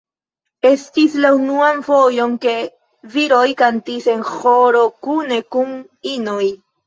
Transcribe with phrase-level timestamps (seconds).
[0.67, 2.53] Estis la unuan fojon, ke
[3.17, 5.77] viroj kantis en ĥoro kune kun
[6.15, 6.43] inoj.